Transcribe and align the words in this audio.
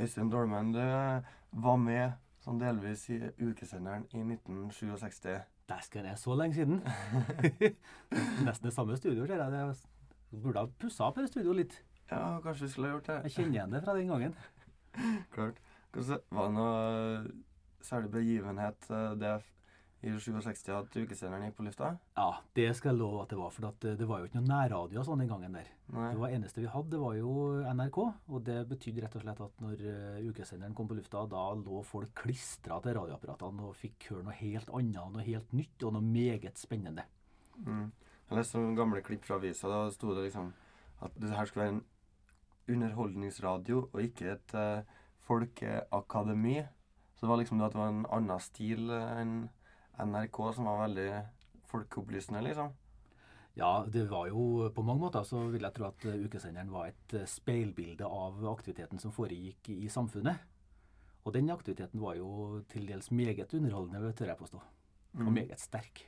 Øystein 0.00 0.30
Dolmen, 0.32 0.72
du 0.72 0.80
var 1.60 1.76
med 1.76 2.12
sånn 2.40 2.60
delvis 2.60 3.02
i 3.12 3.18
ukesenderen 3.42 4.06
i 4.16 4.22
1967. 4.24 5.26
Dæsken, 5.68 6.06
det 6.06 6.14
er 6.14 6.20
så 6.20 6.36
lenge 6.40 6.56
siden. 6.56 6.80
Nesten 8.46 8.70
det 8.70 8.72
samme 8.72 8.96
studio, 8.96 9.26
ser 9.28 9.42
jeg. 9.44 9.74
Det 10.30 10.40
burde 10.40 10.62
ha 10.62 10.70
pussa 10.80 11.10
opp 11.10 11.20
det 11.20 11.28
studioet 11.28 11.60
litt. 11.60 11.76
Ja, 12.08 12.40
kanskje 12.40 12.64
vi 12.64 12.70
skulle 12.72 12.88
ha 12.88 12.96
gjort 12.96 13.10
det. 13.10 13.18
Jeg 13.26 13.34
kjenner 13.36 13.58
igjen 13.58 13.76
det 13.76 13.82
fra 13.84 13.96
den 13.98 14.08
gangen. 14.14 14.34
Klart. 15.34 15.60
Hvordan, 15.92 16.24
var 16.30 16.48
det 16.48 16.56
noe 16.56 17.84
særlig 17.84 18.12
begivenhet 18.14 18.90
eh, 18.94 19.06
det 19.20 19.36
i 20.00 20.12
67 20.16 20.70
at 20.72 20.94
ukesenderen 20.96 21.44
gikk 21.44 21.58
på 21.58 21.64
lufta? 21.66 21.90
Ja, 22.16 22.30
det 22.56 22.70
skal 22.78 22.94
jeg 22.94 23.00
love 23.02 23.20
at 23.24 23.32
det 23.32 23.38
var. 23.40 23.50
For 23.52 23.68
at 23.68 23.84
det 24.00 24.08
var 24.08 24.22
jo 24.22 24.30
ikke 24.30 24.40
noe 24.40 24.48
nærradio 24.48 25.04
sånn 25.04 25.20
den 25.20 25.28
gangen 25.28 25.58
der. 25.58 25.68
Nei. 25.92 26.06
Det 26.14 26.22
var 26.22 26.34
eneste 26.36 26.62
vi 26.62 26.70
hadde, 26.72 26.94
det 26.94 27.00
var 27.02 27.18
jo 27.18 27.34
NRK. 27.68 27.98
Og 28.32 28.44
det 28.46 28.58
betydde 28.70 29.04
rett 29.04 29.18
og 29.18 29.24
slett 29.26 29.42
at 29.44 29.60
når 29.64 29.84
eh, 29.92 30.30
ukesenderen 30.30 30.76
kom 30.78 30.88
på 30.88 30.96
lufta, 30.96 31.26
da 31.28 31.44
lå 31.58 31.82
folk 31.84 32.14
klistra 32.22 32.80
til 32.80 32.96
radioapparatene 32.96 33.68
og 33.68 33.76
fikk 33.76 34.08
høre 34.14 34.24
noe 34.30 34.38
helt 34.40 34.72
annet, 34.80 35.12
noe 35.16 35.26
helt 35.26 35.52
nytt 35.56 35.84
og 35.84 35.96
noe 35.98 36.06
meget 36.06 36.60
spennende. 36.60 37.04
Mm. 37.60 37.90
Jeg 38.30 38.38
leste 38.38 38.60
noen 38.62 38.78
gamle 38.78 39.04
klipp 39.04 39.28
fra 39.28 39.36
avisa. 39.40 39.68
Da 39.68 39.84
sto 39.92 40.14
det 40.16 40.28
liksom 40.30 40.52
at 41.04 41.16
det 41.20 41.34
her 41.34 41.48
skulle 41.48 41.66
være 41.66 41.76
en 41.76 41.86
underholdningsradio 42.70 43.88
og 43.90 44.02
ikke 44.04 44.34
et 44.36 44.52
uh, 44.54 45.00
folkeakademi. 45.26 46.60
Så 47.16 47.26
det 47.26 47.30
var 47.32 47.40
liksom 47.40 47.60
at 47.60 47.74
det 47.74 47.80
var 47.80 47.92
en 47.92 48.04
annen 48.08 48.40
stil 48.40 48.92
eh, 48.94 49.16
enn 49.20 49.34
NRK, 50.04 50.38
som 50.56 50.68
var 50.68 50.84
veldig 50.86 51.08
folkeopplysende, 51.70 52.42
liksom. 52.48 52.72
Ja, 53.58 53.84
det 53.88 54.06
var 54.10 54.28
jo 54.30 54.70
på 54.74 54.82
mange 54.86 55.02
måter 55.04 55.24
så 55.26 55.42
vil 55.50 55.64
jeg 55.66 55.74
tro 55.76 55.88
at 55.88 56.04
eh, 56.08 56.20
ukesenderen 56.24 56.70
var 56.72 56.90
et 56.92 57.14
eh, 57.18 57.26
speilbilde 57.28 58.06
av 58.06 58.38
aktiviteten 58.52 59.02
som 59.02 59.12
foregikk 59.12 59.72
i 59.74 59.88
samfunnet. 59.90 60.38
Og 61.26 61.34
den 61.34 61.50
aktiviteten 61.52 62.00
var 62.00 62.14
jo 62.16 62.60
til 62.70 62.86
dels 62.88 63.10
meget 63.12 63.52
underholdende, 63.58 64.12
tør 64.16 64.32
jeg 64.32 64.40
påstå. 64.40 64.60
Og 65.18 65.26
Mm. 65.26 65.34
meget 65.34 65.58
sterk. 65.60 66.04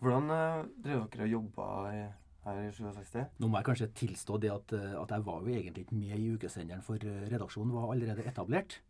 Hvordan 0.00 0.30
eh, 0.30 0.64
drev 0.82 1.04
dere 1.12 1.26
og 1.28 1.30
jobba 1.36 1.66
her 1.92 2.62
i 2.64 2.72
67? 2.72 3.26
Nå 3.38 3.48
må 3.48 3.58
jeg 3.58 3.68
kanskje 3.68 3.92
tilstå 3.94 4.40
det 4.40 4.50
at, 4.50 4.72
at 4.72 5.10
jeg 5.10 5.26
var 5.26 5.42
jo 5.44 5.52
egentlig 5.52 5.84
ikke 5.84 6.00
med 6.00 6.18
i 6.18 6.32
ukesenderen, 6.34 6.82
for 6.82 6.96
redaksjonen 6.96 7.74
var 7.74 7.92
allerede 7.92 8.24
etablert. 8.26 8.80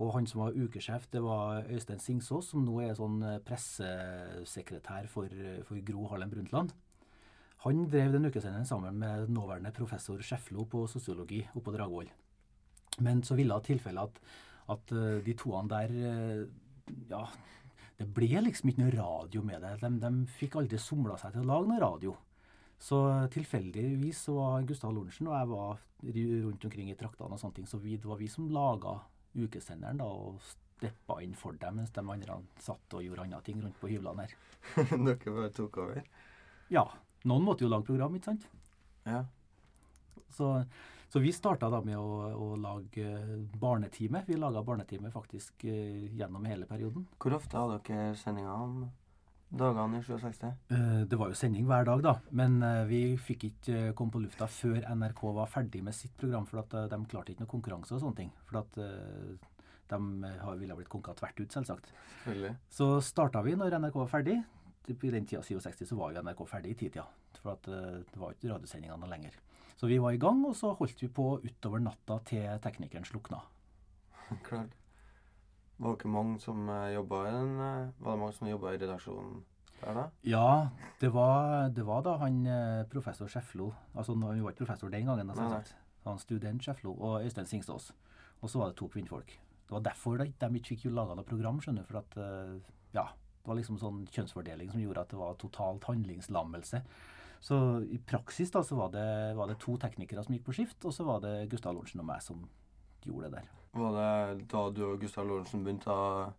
Og 0.00 0.14
han 0.14 0.26
som 0.28 0.46
var 0.46 0.56
ukesjef, 0.56 1.06
det 1.12 1.20
var 1.20 1.66
Øystein 1.68 2.00
Singsås, 2.00 2.52
som 2.52 2.64
nå 2.64 2.78
er 2.80 2.96
sånn 2.96 3.18
eh, 3.26 3.40
pressesekretær 3.44 5.08
for, 5.12 5.28
eh, 5.28 5.60
for 5.68 5.82
Gro 5.84 6.06
Harlem 6.08 6.32
Brundtland. 6.32 6.72
Han 7.66 7.84
drev 7.92 8.14
den 8.14 8.30
ukesenderen 8.30 8.68
sammen 8.68 8.96
med 9.02 9.28
nåværende 9.28 9.74
professor 9.76 10.22
Skjeflo 10.24 10.64
på 10.64 10.86
sosiologi 10.88 11.42
oppe 11.50 11.66
på 11.66 11.76
Dragvoll. 11.76 12.08
Men 13.04 13.20
så 13.22 13.36
ville 13.36 13.60
tilfellet 13.66 14.08
at, 14.08 14.22
at 14.72 14.96
eh, 14.96 15.20
de 15.26 15.36
toene 15.36 15.68
der 15.68 16.48
Ja, 17.10 17.26
det 18.00 18.08
ble 18.16 18.40
liksom 18.40 18.72
ikke 18.72 18.86
noe 18.86 18.96
radio 18.96 19.44
med 19.44 19.60
det. 19.62 19.76
De, 19.84 19.92
de 20.00 20.32
fikk 20.40 20.56
aldri 20.56 20.80
somla 20.80 21.20
seg 21.20 21.36
til 21.36 21.44
å 21.44 21.50
lage 21.52 21.68
noe 21.68 21.84
radio. 21.84 22.16
Så 22.80 22.96
tilfeldigvis 23.36 24.24
så 24.24 24.40
var 24.40 24.64
Gustav 24.64 24.96
Lorentzen 24.96 25.28
og 25.28 25.36
jeg 25.36 25.50
var 25.52 25.86
rundt 26.48 26.64
omkring 26.64 26.88
i 26.88 26.96
traktene 26.96 27.36
og 27.36 27.42
sånne 27.42 27.58
ting, 27.58 27.66
så 27.68 27.76
vi, 27.76 27.98
det 28.00 28.08
var 28.08 28.16
vi 28.16 28.30
som 28.32 28.48
laga 28.48 28.96
ukesenderen 29.34 30.00
da, 30.00 30.06
og 30.06 30.40
steppa 30.44 31.20
inn 31.24 31.34
for 31.36 31.58
dem, 31.60 31.80
mens 31.80 31.92
de 31.94 32.02
andre 32.02 32.38
satt 32.62 32.96
og 32.96 33.04
gjorde 33.04 33.26
andre 33.26 33.42
ting 33.46 33.60
rundt 33.62 33.80
på 33.80 33.90
hyblene 33.90 34.26
her. 34.26 34.38
dere 35.08 35.34
bare 35.36 35.50
tok 35.56 35.82
over? 35.82 36.00
Ja, 36.72 36.86
noen 37.28 37.44
måtte 37.44 37.66
jo 37.66 37.72
lage 37.72 37.88
program, 37.90 38.16
ikke 38.16 38.32
sant? 38.32 38.46
Ja. 39.04 39.24
Så, 40.30 40.52
så 41.10 41.20
vi 41.22 41.32
starta 41.34 41.68
da 41.72 41.80
med 41.84 41.98
å, 41.98 42.30
å 42.32 42.48
lage 42.60 43.10
barnetime. 43.60 44.22
Vi 44.28 44.38
laga 44.38 44.62
barnetime 44.64 45.10
faktisk 45.12 45.66
eh, 45.68 46.06
gjennom 46.16 46.46
hele 46.48 46.68
perioden. 46.70 47.08
Hvor 47.18 47.36
ofte 47.36 47.58
hadde 47.58 47.80
dere 47.88 48.14
sendinger 48.20 48.54
om 48.54 48.84
dagene 49.50 49.98
i 49.98 50.04
67? 50.04 50.44
Eh, 50.70 51.02
Det 51.10 51.18
var 51.18 51.30
jo 51.30 51.34
sending 51.38 51.66
hver 51.66 51.84
dag, 51.84 52.02
da, 52.02 52.14
men 52.30 52.62
eh, 52.62 52.84
vi 52.86 53.00
fikk 53.18 53.48
ikke 53.50 53.76
eh, 53.90 53.92
komme 53.98 54.14
på 54.14 54.22
lufta 54.22 54.46
før 54.46 54.84
NRK 54.94 55.22
var 55.36 55.50
ferdig 55.50 55.82
med 55.82 55.94
sitt 55.96 56.16
program, 56.16 56.46
for 56.46 56.62
at 56.62 56.76
de 56.92 57.00
klarte 57.10 57.34
ikke 57.34 57.44
noe 57.44 57.50
konkurranse 57.50 57.94
og 57.96 58.02
sånne 58.04 58.20
ting. 58.22 58.32
For 58.46 58.62
at 58.62 58.78
de 59.90 60.00
ville 60.60 60.78
blitt 60.78 60.92
konka 60.92 61.14
tvert 61.18 61.42
ut, 61.42 61.50
selvsagt. 61.50 61.92
Så 62.70 62.90
starta 63.02 63.42
vi 63.42 63.56
når 63.58 63.78
NRK 63.80 64.00
var 64.04 64.10
ferdig. 64.12 64.38
I 64.90 64.94
den 65.12 65.26
tida 65.28 65.42
67 65.42 65.84
så 65.86 65.98
var 65.98 66.14
jo 66.14 66.22
NRK 66.22 66.46
ferdig 66.48 66.72
i 66.74 66.78
titida, 66.84 67.04
for 67.42 67.54
at 67.54 67.66
det 67.66 68.18
var 68.18 68.34
ikke 68.34 68.54
radiosendingene 68.54 69.10
lenger. 69.10 69.34
Så 69.78 69.88
vi 69.90 69.98
var 70.02 70.14
i 70.14 70.20
gang, 70.20 70.42
og 70.46 70.54
så 70.58 70.74
holdt 70.78 71.02
vi 71.02 71.08
på 71.08 71.40
utover 71.42 71.82
natta 71.82 72.18
til 72.28 72.46
teknikeren 72.62 73.06
slukna. 73.06 73.42
Klart. 74.46 74.79
Var 75.80 75.96
dere 75.96 76.12
mange 76.12 76.40
som 76.42 76.68
uh, 76.68 76.90
jobba 76.92 77.22
i 77.24 77.32
den 77.32 77.52
eh, 77.64 77.92
Var 78.04 78.16
det 78.16 78.20
mange 78.20 78.36
som 78.36 78.50
jobba 78.50 78.74
i 78.74 78.80
redaksjonen 78.80 79.38
der, 79.80 79.96
da? 79.96 80.02
Ja, 80.28 80.48
det 81.00 81.08
var, 81.14 81.70
det 81.72 81.86
var 81.88 82.02
da 82.04 82.16
han 82.20 82.42
eh, 82.44 82.82
professor 82.92 83.30
Skjeflo 83.32 83.70
Altså 83.94 84.12
han 84.12 84.42
var 84.44 84.52
ikke 84.52 84.66
professor 84.66 84.92
den 84.92 85.08
gangen, 85.08 85.30
da, 85.32 85.36
Nei, 85.38 85.48
nei. 85.54 85.78
Han 86.04 86.20
student 86.20 86.64
Skjeflo 86.64 86.92
og 86.96 87.24
Øystein 87.24 87.48
Singsås. 87.48 87.90
Og 88.40 88.50
så 88.50 88.60
var 88.60 88.70
det 88.70 88.78
to 88.80 88.88
kvinnfolk. 88.88 89.32
Det 89.68 89.74
var 89.74 89.82
derfor 89.84 90.16
de, 90.16 90.32
ikke 90.56 90.74
fikk 90.74 90.86
laga 90.96 91.14
noe 91.16 91.28
program, 91.28 91.60
skjønner 91.60 91.84
du. 91.84 91.88
For 91.90 92.00
at 92.00 92.16
eh, 92.16 92.54
ja, 92.96 93.04
det 93.12 93.50
var 93.50 93.58
liksom 93.58 93.76
sånn 93.80 94.06
kjønnsfordeling 94.08 94.72
som 94.72 94.80
gjorde 94.80 95.04
at 95.04 95.12
det 95.12 95.20
var 95.20 95.36
totalt 95.40 95.84
handlingslammelse. 95.88 96.80
Så 97.40 97.58
i 97.88 98.00
praksis 98.04 98.52
da 98.52 98.64
så 98.64 98.76
var 98.76 98.92
det, 98.92 99.06
var 99.36 99.48
det 99.48 99.60
to 99.60 99.76
teknikere 99.80 100.24
som 100.24 100.36
gikk 100.36 100.48
på 100.48 100.56
skift, 100.56 100.80
og 100.84 100.96
så 100.96 101.06
var 101.08 101.22
det 101.24 101.34
Gustav 101.52 101.76
Lorentzen 101.76 102.02
og 102.02 102.08
meg 102.08 102.24
som 102.24 102.42
gjorde 103.04 103.28
det 103.28 103.40
der. 103.40 103.59
Var 103.76 103.92
det 103.94 104.46
da 104.50 104.62
du 104.74 104.80
og 104.88 105.00
Gustav 105.02 105.26
Lorentzen 105.28 105.62
begynte 105.62 105.94
å 105.94 106.30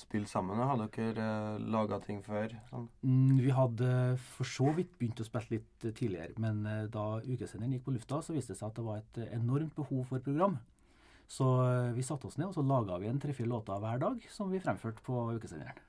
spille 0.00 0.28
sammen? 0.30 0.60
Hadde 0.64 0.88
dere 0.94 1.26
uh, 1.58 1.64
laga 1.74 1.98
ting 2.04 2.22
før? 2.24 2.54
Sånn? 2.70 2.86
Mm, 3.04 3.40
Vi 3.44 3.52
hadde 3.52 3.90
for 4.32 4.48
så 4.48 4.72
vidt 4.76 4.94
begynt 5.00 5.20
å 5.20 5.26
spille 5.28 5.58
litt 5.58 5.86
eh, 5.86 5.92
tidligere, 5.96 6.32
men 6.42 6.64
eh, 6.68 6.86
da 6.92 7.20
ukesenderen 7.20 7.76
gikk 7.76 7.84
på 7.88 7.96
lufta, 7.98 8.22
så 8.24 8.36
viste 8.36 8.54
det 8.54 8.60
seg 8.62 8.70
at 8.70 8.78
det 8.80 8.86
var 8.86 9.02
et 9.02 9.20
eh, 9.20 9.34
enormt 9.36 9.74
behov 9.76 10.06
for 10.08 10.24
program. 10.24 10.56
Så 11.32 11.48
eh, 11.66 11.92
vi 11.96 12.04
satte 12.06 12.28
oss 12.28 12.38
ned 12.40 12.48
og 12.48 12.56
så 12.56 12.64
laga 12.64 12.96
vi 13.02 13.10
en 13.12 13.20
tre-fire 13.20 13.50
låter 13.52 13.82
hver 13.84 14.00
dag 14.00 14.24
som 14.32 14.52
vi 14.52 14.60
fremførte 14.62 15.04
på 15.04 15.26
ukesenderen. 15.36 15.84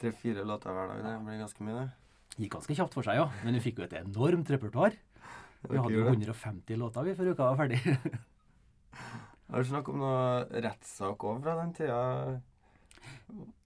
Tre-fire 0.00 0.44
låter 0.48 0.74
hver 0.76 0.92
dag, 0.92 1.00
det 1.06 1.16
blir 1.24 1.40
ganske 1.40 1.64
mye, 1.64 1.80
det. 1.80 1.88
Gikk 2.42 2.58
ganske 2.58 2.76
kjapt 2.76 2.96
for 2.96 3.06
seg, 3.08 3.20
ja, 3.20 3.26
men 3.44 3.56
vi 3.56 3.64
fikk 3.64 3.80
jo 3.80 3.88
et 3.88 3.96
enormt 4.00 4.52
repertoar. 4.52 4.96
Vi 5.62 5.78
hadde 5.78 5.94
jo 5.94 6.06
150 6.08 6.80
låter 6.80 7.04
vi 7.06 7.16
før 7.16 7.32
uka 7.32 7.50
var 7.52 7.60
ferdig. 7.60 7.80
Har 9.52 9.60
du 9.60 9.68
snakket 9.68 9.92
om 9.92 10.00
noe 10.00 10.60
rettssak 10.64 11.24
òg 11.28 11.42
fra 11.44 11.52
den 11.58 11.72
tida? 11.76 11.96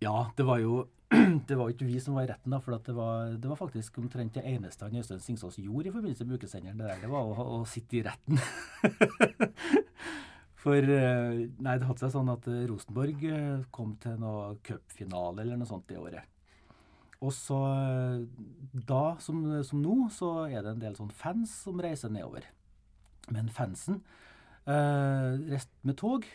Ja, 0.02 0.16
det 0.34 0.47
var 0.48 0.58
jo 0.58 0.80
det 1.48 1.54
var 1.54 1.70
ikke 1.70 1.86
vi 1.86 2.00
som 2.02 2.16
var 2.19 2.26
i 2.26 2.30
retten, 2.32 2.50
da, 2.50 2.58
for 2.58 2.74
det, 2.82 2.94
var, 2.97 3.36
det 3.38 3.47
var 3.47 3.60
faktisk 3.60 4.00
omtrent 4.02 4.34
det 4.34 4.42
eneste 4.50 4.82
han 4.82 4.98
Øystein 4.98 5.22
Singsås 5.22 5.60
gjorde 5.62 5.92
i 5.92 5.94
forbindelse 5.94 6.26
med 6.26 6.41
ukesenderen. 6.41 6.80
Det, 6.82 6.88
der, 6.91 7.04
det 7.04 7.12
var 7.12 7.30
å, 7.30 7.46
å 7.60 7.60
sitte 7.70 8.00
i 8.00 8.02
retten. 8.02 8.42
for 10.64 10.91
eh, 10.96 11.46
Nei, 11.54 11.76
det 11.78 11.86
hadde 11.86 12.02
seg 12.02 12.14
sånn 12.16 12.34
at 12.34 12.50
eh, 12.50 12.66
Rosenborg 12.66 13.22
eh, 13.30 13.62
kom 13.70 13.94
til 14.02 14.19
noe 14.19 14.56
cupfinale 14.66 15.46
eller 15.46 15.62
noe 15.62 15.70
sånt 15.70 15.86
det 15.86 16.02
året. 16.02 16.34
Og 17.22 17.30
så 17.30 17.60
da, 18.75 19.04
som, 19.22 19.46
som 19.64 19.78
nå, 19.80 20.00
så 20.12 20.34
er 20.50 20.66
det 20.66 20.75
en 20.75 20.82
del 20.82 20.98
sånn 20.98 21.14
fans 21.14 21.54
som 21.62 21.78
reiser 21.80 22.10
nedover. 22.10 22.50
Men 23.30 23.54
fansen 23.54 24.02
eh, 24.66 25.31
reiste 25.50 25.87
med 25.87 25.97
tog, 25.99 26.27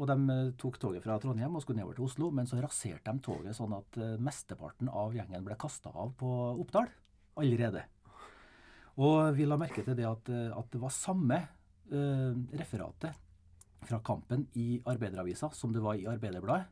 og 0.00 0.08
de 0.08 0.16
eh, 0.32 0.50
tok 0.60 0.78
toget 0.80 1.04
fra 1.04 1.18
Trondheim 1.20 1.56
og 1.56 1.64
skulle 1.64 1.80
nedover 1.80 1.98
til 1.98 2.06
Oslo, 2.06 2.30
men 2.34 2.48
så 2.48 2.60
raserte 2.62 3.12
de 3.12 3.24
toget 3.24 3.56
sånn 3.56 3.74
at 3.76 3.98
eh, 4.00 4.18
mesteparten 4.22 4.88
av 4.88 5.14
gjengen 5.16 5.46
ble 5.46 5.56
kasta 5.60 5.92
av 5.92 6.14
på 6.20 6.30
Oppdal 6.62 6.88
allerede. 7.40 7.84
Og 9.00 9.32
vi 9.36 9.46
la 9.48 9.58
merke 9.60 9.84
til 9.86 9.96
det 9.96 10.06
at, 10.08 10.28
at 10.28 10.68
det 10.72 10.80
var 10.82 10.92
samme 10.92 11.38
eh, 11.40 12.30
referatet 12.60 13.26
fra 13.88 14.00
kampen 14.04 14.44
i 14.60 14.80
Arbeideravisa 14.88 15.50
som 15.56 15.72
det 15.72 15.82
var 15.84 15.96
i 15.96 16.06
Arbeiderbladet, 16.10 16.68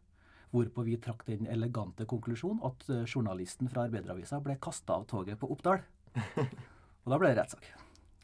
hvorpå 0.53 0.85
vi 0.87 0.97
trakk 1.01 1.27
den 1.29 1.49
elegante 1.53 2.07
konklusjonen 2.09 2.63
at 2.65 2.87
journalisten 3.05 3.69
fra 3.69 3.85
Arbeideravisa 3.85 4.41
ble 4.45 4.57
kasta 4.61 4.97
av 4.97 5.05
toget 5.09 5.41
på 5.41 5.51
Oppdal. 5.53 5.83
og 7.05 7.13
da 7.13 7.21
ble 7.21 7.33
det 7.33 7.43
rettssak. 7.43 7.69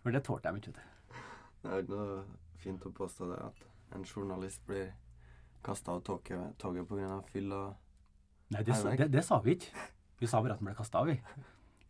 For 0.00 0.12
det 0.12 0.24
tålte 0.24 0.52
de 0.52 0.62
ikke. 0.62 0.88
Det 1.64 1.72
er 1.72 1.84
ikke 1.84 2.00
noe 2.00 2.43
fint 2.64 2.84
å 2.88 2.92
påstå 2.94 3.30
det 3.30 3.40
at 3.46 3.64
en 3.94 4.04
journalist 4.08 4.64
blir 4.66 4.92
kasta 5.64 5.94
av 5.94 6.04
toget, 6.04 6.54
toget 6.60 6.88
pga. 6.88 7.18
fyll 7.32 7.52
og 7.52 7.80
Nei, 8.52 8.62
det, 8.62 8.76
det, 8.98 9.08
det 9.10 9.24
sa 9.24 9.38
vi 9.42 9.56
ikke. 9.56 9.84
Vi 10.20 10.28
sa 10.28 10.40
bare 10.42 10.54
at 10.54 10.60
den 10.60 10.68
ble 10.68 10.76
kasta 10.76 11.00
av, 11.00 11.08
vi. 11.08 11.16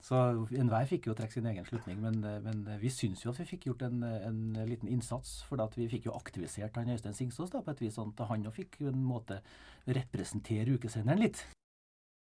Så 0.05 0.19
enhver 0.53 0.85
fikk 0.89 1.09
jo 1.09 1.15
trekke 1.17 1.33
sin 1.33 1.49
egen 1.49 1.65
slutning, 1.65 1.97
men, 2.03 2.21
men 2.45 2.63
vi 2.81 2.91
syns 2.93 3.23
jo 3.25 3.33
at 3.33 3.41
vi 3.41 3.47
fikk 3.55 3.71
gjort 3.71 3.87
en, 3.87 4.03
en 4.05 4.41
liten 4.69 4.91
innsats. 4.93 5.39
For 5.49 5.61
vi 5.79 5.89
fikk 5.89 6.11
jo 6.11 6.17
aktivisert 6.17 6.77
han 6.77 6.93
Øystein 6.93 7.17
Singsås 7.17 7.53
da, 7.55 7.63
på 7.65 7.73
et 7.73 7.81
vis, 7.87 7.97
sånn 7.97 8.13
at 8.13 8.27
han 8.29 8.45
jo 8.45 8.53
fikk 8.53 8.83
en 8.85 9.01
måte 9.01 9.41
representere 9.89 10.77
ukesenderen 10.77 11.25
litt. 11.25 11.41